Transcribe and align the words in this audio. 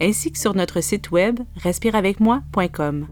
ainsi 0.00 0.32
que 0.32 0.38
sur 0.38 0.54
notre 0.54 0.80
site 0.80 1.10
web 1.10 1.40
respireavecmoi.com. 1.56 3.06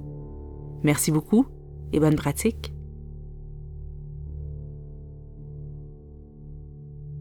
Merci 0.83 1.11
beaucoup 1.11 1.47
et 1.93 2.01
bonne 2.01 2.17
pratique. 2.17 2.73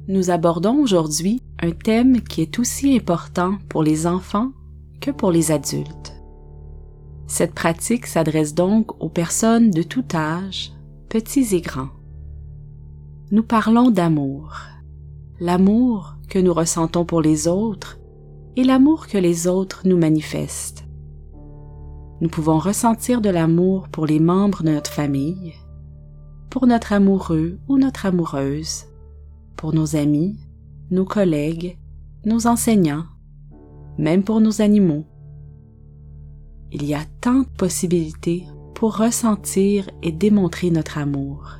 Nous 0.08 0.30
abordons 0.30 0.78
aujourd'hui 0.82 1.42
un 1.59 1.72
thème 1.72 2.22
qui 2.22 2.42
est 2.42 2.59
aussi 2.59 2.96
important 2.96 3.58
pour 3.70 3.82
les 3.82 4.06
enfants 4.06 4.52
que 5.02 5.09
pour 5.09 5.32
les 5.32 5.52
adultes. 5.52 6.14
Cette 7.28 7.56
pratique 7.56 8.06
s'adresse 8.06 8.54
donc 8.54 9.02
aux 9.02 9.09
personnes 9.09 9.72
de 9.72 9.82
tout 9.82 10.06
âge, 10.14 10.73
petits 11.09 11.56
et 11.56 11.62
grands. 11.62 11.90
Nous 13.32 13.42
parlons 13.42 13.90
d'amour. 13.90 14.54
L'amour 15.40 16.16
que 16.30 16.38
nous 16.38 16.54
ressentons 16.54 17.04
pour 17.04 17.22
les 17.22 17.48
autres 17.48 17.98
et 18.55 18.64
l'amour 18.64 19.08
que 19.08 19.18
les 19.18 19.48
autres 19.48 19.82
nous 19.86 19.98
manifestent. 19.98 20.86
Nous 22.22 22.30
pouvons 22.30 22.58
ressentir 22.58 23.22
de 23.22 23.30
l'amour 23.30 23.90
pour 23.90 24.05
les 24.05 24.20
membres 24.20 24.64
de 24.64 24.72
notre 24.72 24.91
famille, 24.91 25.53
pour 26.50 26.66
notre 26.67 26.94
amoureux 26.94 27.59
ou 27.67 27.78
notre 27.78 28.06
amoureuse, 28.06 28.86
pour 29.58 29.73
nos 29.73 29.95
amis, 29.95 30.38
nos 30.92 31.06
collègues, 31.06 31.78
nos 32.26 32.48
enseignants, 32.48 33.06
même 33.98 34.23
pour 34.23 34.39
nos 34.39 34.61
animaux. 34.61 35.06
Il 36.72 36.86
y 36.86 36.94
a 36.94 37.03
tant 37.22 37.42
de 37.42 37.58
possibilités 37.58 38.45
pour 38.73 38.98
ressentir 38.98 39.89
et 40.02 40.11
démontrer 40.11 40.70
notre 40.72 40.98
amour. 40.98 41.58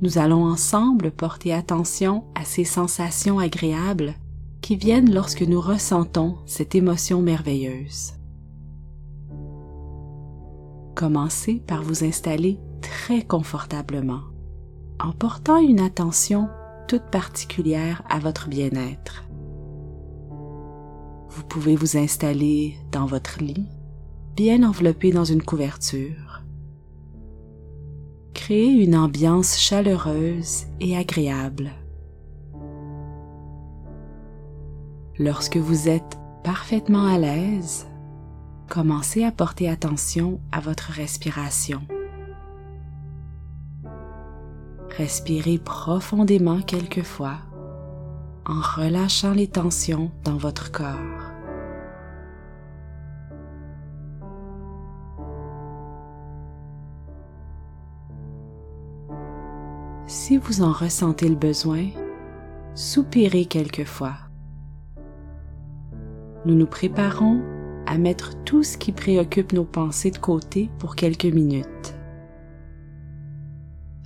Nous 0.00 0.18
allons 0.18 0.44
ensemble 0.44 1.12
porter 1.12 1.52
attention 1.52 2.24
à 2.34 2.44
ces 2.44 2.64
sensations 2.64 3.38
agréables 3.38 4.14
qui 4.62 4.76
viennent 4.76 5.12
lorsque 5.12 5.42
nous 5.42 5.60
ressentons 5.60 6.38
cette 6.46 6.74
émotion 6.74 7.20
merveilleuse. 7.20 8.14
Commencez 10.94 11.62
par 11.66 11.82
vous 11.82 12.04
installer 12.04 12.58
très 12.80 13.22
confortablement 13.22 14.22
en 15.00 15.12
portant 15.12 15.58
une 15.58 15.80
attention 15.80 16.48
toute 16.86 17.10
particulière 17.10 18.02
à 18.08 18.20
votre 18.20 18.48
bien-être. 18.48 19.24
Vous 21.28 21.42
pouvez 21.44 21.74
vous 21.74 21.96
installer 21.96 22.76
dans 22.92 23.06
votre 23.06 23.42
lit, 23.42 23.66
bien 24.36 24.62
enveloppé 24.62 25.10
dans 25.10 25.24
une 25.24 25.42
couverture. 25.42 26.42
Créez 28.34 28.70
une 28.70 28.94
ambiance 28.94 29.58
chaleureuse 29.58 30.66
et 30.80 30.96
agréable. 30.96 31.72
Lorsque 35.18 35.58
vous 35.58 35.90
êtes 35.90 36.18
parfaitement 36.42 37.06
à 37.06 37.18
l'aise, 37.18 37.86
commencez 38.68 39.24
à 39.24 39.30
porter 39.30 39.68
attention 39.68 40.40
à 40.52 40.60
votre 40.60 40.90
respiration. 40.90 41.82
Respirez 44.96 45.58
profondément 45.58 46.62
quelquefois 46.62 47.36
en 48.46 48.60
relâchant 48.60 49.32
les 49.32 49.48
tensions 49.48 50.10
dans 50.24 50.38
votre 50.38 50.72
corps. 50.72 50.96
Si 60.06 60.38
vous 60.38 60.62
en 60.62 60.72
ressentez 60.72 61.28
le 61.28 61.36
besoin, 61.36 61.88
soupirez 62.74 63.44
quelquefois 63.44 64.14
nous 66.44 66.54
nous 66.54 66.66
préparons 66.66 67.40
à 67.86 67.98
mettre 67.98 68.42
tout 68.44 68.62
ce 68.62 68.78
qui 68.78 68.92
préoccupe 68.92 69.52
nos 69.52 69.64
pensées 69.64 70.10
de 70.10 70.18
côté 70.18 70.70
pour 70.78 70.96
quelques 70.96 71.24
minutes. 71.24 71.94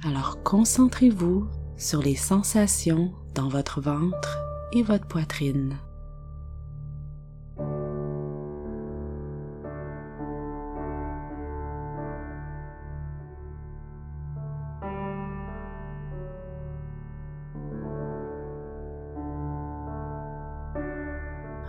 Alors 0.04 0.42
concentrez-vous 0.42 1.46
sur 1.76 2.00
les 2.02 2.16
sensations 2.16 3.12
dans 3.34 3.48
votre 3.48 3.80
ventre 3.80 4.38
et 4.72 4.82
votre 4.82 5.06
poitrine. 5.06 5.76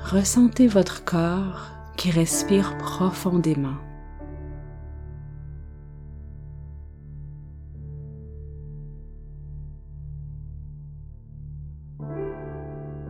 Ressentez 0.10 0.68
votre 0.68 1.04
corps 1.04 1.68
qui 1.98 2.12
respire 2.12 2.78
profondément. 2.78 3.76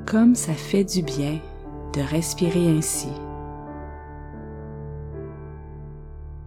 Comme 0.08 0.34
ça 0.34 0.54
fait 0.54 0.86
du 0.86 1.04
bien 1.04 1.40
de 1.94 2.02
respirer 2.02 2.68
ainsi. 2.70 3.10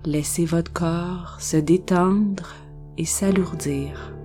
Laissez 0.04 0.46
votre 0.46 0.72
corps 0.72 1.36
se 1.40 1.58
détendre 1.58 2.54
et 2.96 3.04
s'alourdir. 3.04 4.19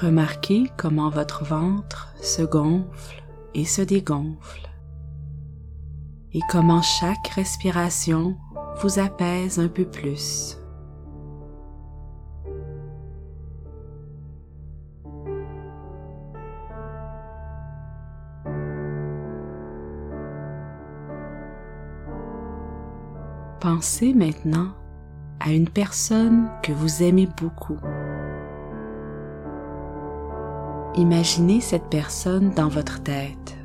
Remarquez 0.00 0.72
comment 0.76 1.08
votre 1.08 1.44
ventre 1.44 2.12
se 2.20 2.42
gonfle 2.42 3.22
et 3.54 3.64
se 3.64 3.80
dégonfle 3.80 4.68
et 6.32 6.40
comment 6.50 6.82
chaque 6.82 7.28
respiration 7.28 8.36
vous 8.80 8.98
apaise 8.98 9.60
un 9.60 9.68
peu 9.68 9.84
plus. 9.84 10.58
Pensez 23.60 24.12
maintenant 24.12 24.74
à 25.38 25.52
une 25.52 25.68
personne 25.68 26.50
que 26.64 26.72
vous 26.72 27.02
aimez 27.04 27.28
beaucoup 27.40 27.78
Imaginez 30.96 31.60
cette 31.60 31.90
personne 31.90 32.50
dans 32.50 32.68
votre 32.68 33.02
tête. 33.02 33.56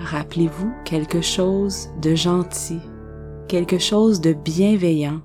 Rappelez-vous 0.00 0.72
quelque 0.84 1.20
chose 1.20 1.88
de 2.02 2.16
gentil, 2.16 2.80
quelque 3.46 3.78
chose 3.78 4.20
de 4.20 4.32
bienveillant 4.32 5.20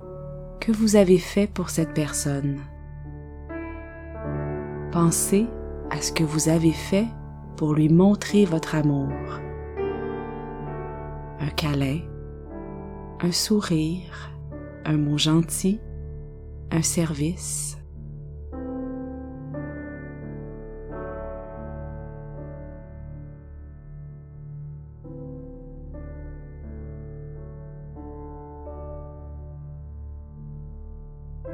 que 0.60 0.70
vous 0.70 0.94
avez 0.94 1.18
fait 1.18 1.48
pour 1.48 1.70
cette 1.70 1.92
personne. 1.92 2.60
Pensez 4.92 5.48
à 5.90 6.00
ce 6.00 6.12
que 6.12 6.22
vous 6.22 6.48
avez 6.48 6.72
fait 6.72 7.08
pour 7.56 7.74
lui 7.74 7.88
montrer 7.88 8.44
votre 8.44 8.76
amour. 8.76 9.10
Un 11.40 11.50
câlin, 11.56 11.98
un 13.20 13.32
sourire, 13.32 14.31
un 14.84 14.96
mot 14.96 15.18
gentil, 15.18 15.80
un 16.70 16.82
service. 16.82 17.78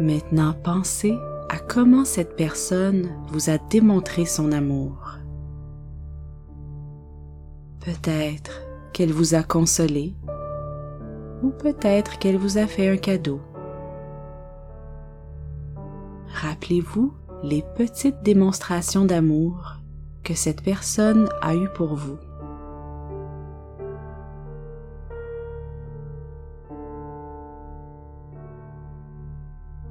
Maintenant 0.01 0.55
pensez 0.63 1.19
à 1.49 1.59
comment 1.59 2.05
cette 2.05 2.37
personne 2.37 3.11
vous 3.29 3.51
a 3.51 3.59
démontré 3.59 4.27
son 4.27 4.53
amour. 4.53 5.19
Peut-être 7.81 8.63
qu'elle 8.93 9.13
vous 9.13 9.35
a 9.35 9.43
consolé 9.43 10.15
ou 11.43 11.51
peut-être 11.51 12.19
qu'elle 12.19 12.37
vous 12.37 12.59
a 12.59 12.67
fait 12.67 12.89
un 12.89 12.97
cadeau. 12.97 13.41
Rappelez-vous 16.35 17.15
les 17.43 17.65
petites 17.77 18.23
démonstrations 18.23 19.05
d'amour 19.05 19.77
que 20.25 20.35
cette 20.35 20.63
personne 20.63 21.29
a 21.41 21.55
eues 21.55 21.71
pour 21.75 21.95
vous. 21.95 22.19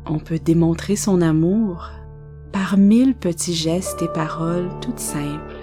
On 0.05 0.19
peut 0.19 0.39
démontrer 0.39 0.95
son 0.95 1.21
amour 1.21 1.89
par 2.51 2.77
mille 2.77 3.15
petits 3.15 3.53
gestes 3.53 4.01
et 4.01 4.07
paroles 4.07 4.69
toutes 4.81 4.99
simples. 4.99 5.55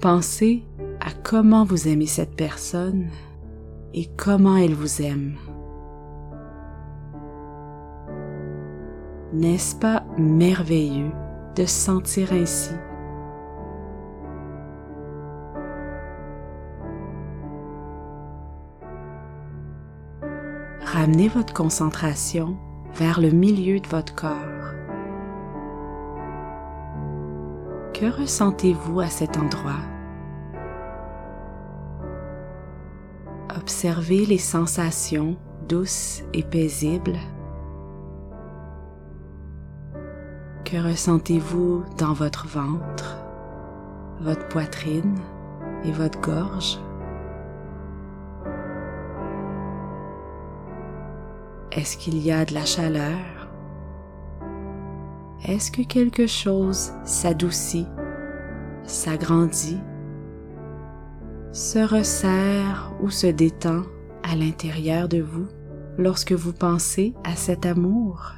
Pensez 0.00 0.62
à 1.04 1.10
comment 1.22 1.64
vous 1.64 1.86
aimez 1.86 2.06
cette 2.06 2.34
personne 2.34 3.08
et 3.92 4.08
comment 4.16 4.56
elle 4.56 4.74
vous 4.74 5.02
aime. 5.02 5.36
N'est-ce 9.34 9.76
pas 9.76 10.04
merveilleux 10.16 11.12
de 11.56 11.66
se 11.66 11.84
sentir 11.86 12.32
ainsi? 12.32 12.72
Ramenez 20.80 21.28
votre 21.28 21.52
concentration 21.52 22.56
vers 22.94 23.20
le 23.20 23.30
milieu 23.30 23.80
de 23.80 23.88
votre 23.88 24.14
corps. 24.14 24.30
Que 27.92 28.06
ressentez-vous 28.06 29.00
à 29.00 29.08
cet 29.08 29.36
endroit? 29.36 29.93
Observez 33.64 34.26
les 34.26 34.36
sensations 34.36 35.38
douces 35.70 36.22
et 36.34 36.42
paisibles. 36.42 37.16
Que 40.66 40.76
ressentez-vous 40.86 41.82
dans 41.96 42.12
votre 42.12 42.46
ventre, 42.46 43.16
votre 44.20 44.46
poitrine 44.48 45.18
et 45.82 45.92
votre 45.92 46.20
gorge? 46.20 46.78
Est-ce 51.72 51.96
qu'il 51.96 52.18
y 52.18 52.30
a 52.32 52.44
de 52.44 52.52
la 52.52 52.66
chaleur? 52.66 53.48
Est-ce 55.46 55.70
que 55.70 55.80
quelque 55.80 56.26
chose 56.26 56.92
s'adoucit, 57.06 57.86
s'agrandit? 58.82 59.80
Se 61.54 61.78
resserre 61.78 62.92
ou 63.00 63.10
se 63.10 63.28
détend 63.28 63.82
à 64.24 64.34
l'intérieur 64.34 65.08
de 65.08 65.20
vous 65.22 65.46
lorsque 65.98 66.32
vous 66.32 66.52
pensez 66.52 67.14
à 67.22 67.36
cet 67.36 67.64
amour. 67.64 68.32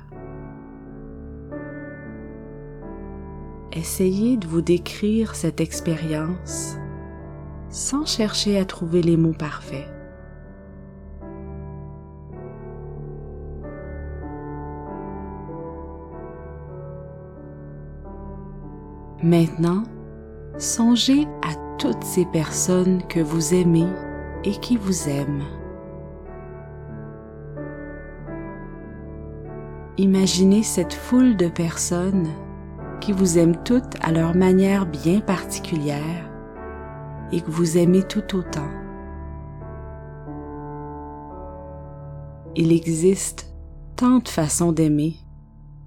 Essayez 3.72 4.36
de 4.36 4.46
vous 4.46 4.60
décrire 4.60 5.34
cette 5.34 5.62
expérience 5.62 6.76
sans 7.70 8.04
chercher 8.04 8.58
à 8.58 8.66
trouver 8.66 9.00
les 9.00 9.16
mots 9.16 9.32
parfaits. 9.32 9.88
Maintenant, 19.22 19.84
songez 20.58 21.26
à 21.42 21.65
toutes 21.78 22.04
ces 22.04 22.24
personnes 22.24 23.02
que 23.08 23.20
vous 23.20 23.54
aimez 23.54 23.88
et 24.44 24.52
qui 24.52 24.76
vous 24.76 25.08
aiment. 25.08 25.44
Imaginez 29.98 30.62
cette 30.62 30.92
foule 30.92 31.36
de 31.36 31.48
personnes 31.48 32.28
qui 33.00 33.12
vous 33.12 33.38
aiment 33.38 33.62
toutes 33.64 33.96
à 34.02 34.12
leur 34.12 34.34
manière 34.34 34.86
bien 34.86 35.20
particulière 35.20 36.30
et 37.32 37.40
que 37.40 37.50
vous 37.50 37.78
aimez 37.78 38.02
tout 38.02 38.36
autant. 38.36 38.68
Il 42.54 42.72
existe 42.72 43.54
tant 43.96 44.18
de 44.18 44.28
façons 44.28 44.72
d'aimer 44.72 45.16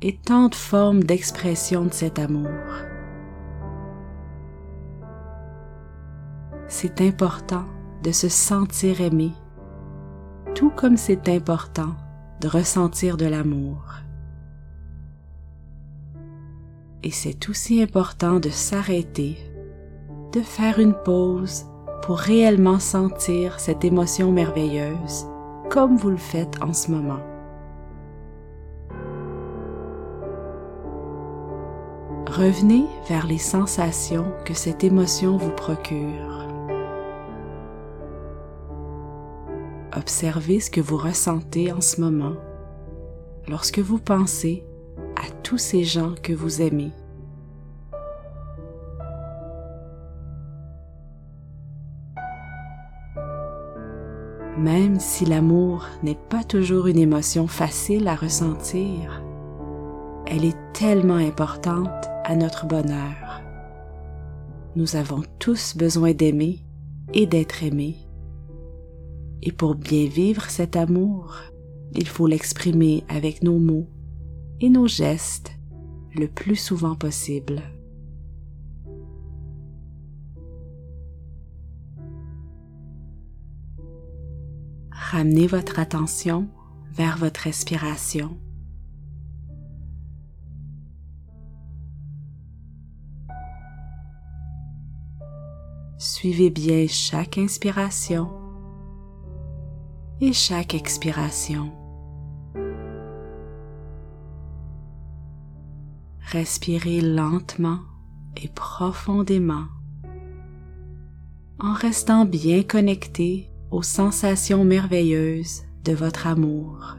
et 0.01 0.18
tant 0.18 0.50
de 0.50 0.56
formes 0.56 1.03
d'expression 1.03 1.86
de 1.86 1.94
cet 1.94 2.19
amour. 2.19 2.50
C'est 6.69 7.01
important 7.01 7.66
de 8.04 8.12
se 8.12 8.30
sentir 8.30 9.01
aimé, 9.01 9.33
tout 10.54 10.69
comme 10.69 10.98
c'est 10.98 11.27
important 11.27 11.95
de 12.42 12.48
ressentir 12.48 13.18
de 13.18 13.25
l'amour. 13.25 13.83
Et 17.04 17.12
c'est 17.12 17.50
aussi 17.50 17.81
important 17.81 18.39
de 18.39 18.50
s'arrêter, 18.50 19.38
de 20.31 20.42
faire 20.42 20.80
une 20.80 20.94
pause 20.94 21.66
pour 22.04 22.19
réellement 22.19 22.80
sentir 22.80 23.60
cette 23.60 23.83
émotion 23.83 24.31
merveilleuse 24.31 25.25
comme 25.69 25.98
vous 25.98 26.12
le 26.12 26.18
faites 26.18 26.62
en 26.62 26.74
ce 26.74 26.92
moment. 26.92 27.19
Revenez 32.27 32.86
vers 33.07 33.25
les 33.25 33.39
sensations 33.39 34.31
que 34.45 34.54
cette 34.54 34.83
émotion 34.83 35.38
vous 35.38 35.51
procure. 35.51 36.49
Observez 40.00 40.62
ce 40.62 40.72
que 40.72 40.80
vous 40.80 40.96
ressentez 40.96 41.74
en 41.74 41.81
ce 41.81 42.00
moment 42.00 42.36
lorsque 43.50 43.80
vous 43.80 44.00
pensez 44.00 44.63
à 45.18 45.30
tous 45.44 45.57
ces 45.57 45.84
gens 45.84 46.13
que 46.24 46.31
vous 46.31 46.62
aimez. 46.62 46.92
Même 54.57 55.01
si 55.01 55.25
l'amour 55.25 55.86
n'est 56.01 56.16
pas 56.30 56.46
toujours 56.46 56.88
une 56.88 57.00
émotion 57.00 57.48
facile 57.48 58.07
à 58.07 58.16
ressentir, 58.16 59.22
elle 60.28 60.46
est 60.46 60.57
tellement 60.72 61.16
importante 61.16 62.06
à 62.24 62.38
notre 62.38 62.68
bonheur. 62.68 63.42
Nous 64.78 64.96
avons 64.96 65.24
tous 65.40 65.75
besoin 65.75 66.13
d'aimer 66.13 66.60
et 67.13 67.25
d'être 67.25 67.63
aimés. 67.63 68.09
Et 69.41 69.51
pour 69.51 69.75
bien 69.75 70.08
vivre 70.08 70.50
cet 70.50 70.75
amour, 70.75 71.36
il 71.93 72.08
faut 72.08 72.27
l'exprimer 72.27 73.03
avec 73.08 73.41
nos 73.43 73.58
mots 73.58 73.88
et 74.60 74.69
nos 74.69 74.88
gestes 74.88 75.51
le 76.15 76.27
plus 76.27 76.55
souvent 76.55 76.96
possible. 76.96 77.62
Ramenez 84.91 85.48
votre 85.48 85.79
attention 85.79 86.48
vers 86.91 87.17
votre 87.17 87.41
respiration. 87.41 88.38
Suivez 95.98 96.50
bien 96.50 96.86
chaque 96.88 97.38
inspiration 97.38 98.49
et 100.22 100.34
chaque 100.34 100.74
expiration. 100.74 101.72
Respirez 106.20 107.02
lentement 107.02 107.80
et 108.38 108.50
profondément 108.50 109.66
en 111.60 111.74
restant 111.74 112.26
bien 112.26 112.64
connecté 112.64 113.52
aux 113.72 113.84
sensations 113.84 114.64
merveilleuses 114.64 115.64
de 115.84 115.94
votre 115.94 116.28
amour. 116.28 116.96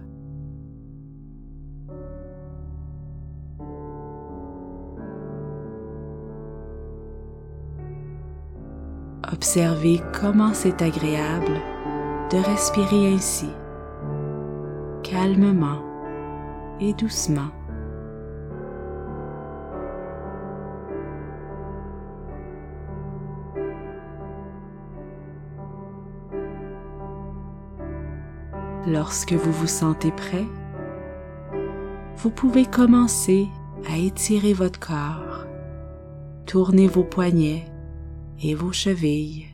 Observez 9.32 10.00
comment 10.12 10.52
c'est 10.52 10.82
agréable 10.82 11.60
de 12.30 12.38
respirer 12.38 13.14
ainsi, 13.14 13.48
calmement 15.02 15.82
et 16.80 16.92
doucement. 16.94 17.50
Lorsque 28.86 29.32
vous 29.32 29.52
vous 29.52 29.66
sentez 29.66 30.10
prêt, 30.10 30.46
vous 32.16 32.30
pouvez 32.30 32.64
commencer 32.64 33.46
à 33.88 33.96
étirer 33.96 34.52
votre 34.52 34.80
corps 34.80 35.30
tournez 36.50 36.88
vos 36.88 37.04
poignets 37.04 37.64
et 38.42 38.56
vos 38.56 38.72
chevilles. 38.72 39.49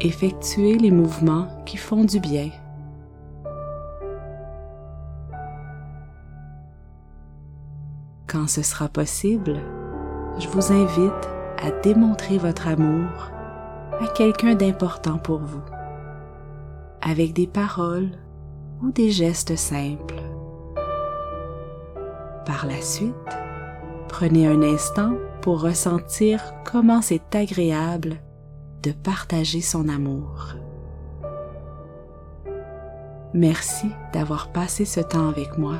Effectuez 0.00 0.78
les 0.78 0.92
mouvements 0.92 1.48
qui 1.66 1.76
font 1.76 2.04
du 2.04 2.20
bien. 2.20 2.50
Quand 8.28 8.46
ce 8.46 8.62
sera 8.62 8.88
possible, 8.88 9.58
je 10.38 10.46
vous 10.46 10.72
invite 10.72 11.28
à 11.60 11.72
démontrer 11.82 12.38
votre 12.38 12.68
amour 12.68 13.32
à 14.00 14.06
quelqu'un 14.14 14.54
d'important 14.54 15.18
pour 15.18 15.40
vous, 15.40 15.64
avec 17.00 17.32
des 17.32 17.48
paroles 17.48 18.12
ou 18.80 18.92
des 18.92 19.10
gestes 19.10 19.56
simples. 19.56 20.22
Par 22.46 22.66
la 22.68 22.80
suite, 22.80 23.14
prenez 24.06 24.46
un 24.46 24.62
instant 24.62 25.14
pour 25.42 25.60
ressentir 25.60 26.54
comment 26.64 27.02
c'est 27.02 27.34
agréable 27.34 28.20
de 28.82 28.92
partager 28.92 29.60
son 29.60 29.88
amour. 29.88 30.54
Merci 33.34 33.88
d'avoir 34.12 34.52
passé 34.52 34.84
ce 34.84 35.00
temps 35.00 35.28
avec 35.28 35.58
moi 35.58 35.78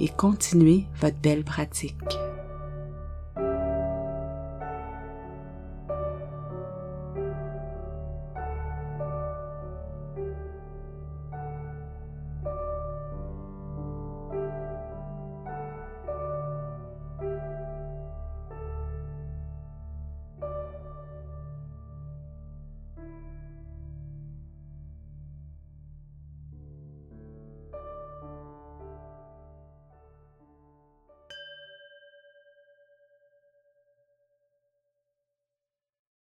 et 0.00 0.08
continuez 0.08 0.86
votre 1.00 1.18
belle 1.18 1.44
pratique. 1.44 2.18